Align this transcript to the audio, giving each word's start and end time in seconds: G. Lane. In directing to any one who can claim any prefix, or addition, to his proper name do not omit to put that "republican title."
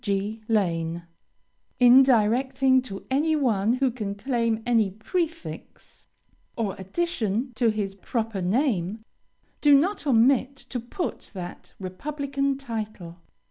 G. 0.03 0.41
Lane. 0.47 1.03
In 1.79 2.01
directing 2.01 2.81
to 2.81 3.05
any 3.11 3.35
one 3.35 3.73
who 3.73 3.91
can 3.91 4.15
claim 4.15 4.63
any 4.65 4.89
prefix, 4.89 6.07
or 6.55 6.73
addition, 6.79 7.53
to 7.53 7.69
his 7.69 7.93
proper 7.93 8.41
name 8.41 9.05
do 9.61 9.75
not 9.77 10.07
omit 10.07 10.55
to 10.55 10.79
put 10.79 11.29
that 11.35 11.75
"republican 11.79 12.57
title." 12.57 13.17